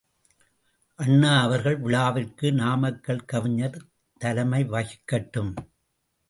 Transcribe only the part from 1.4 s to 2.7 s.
அவர்கள் விழாவிற்கு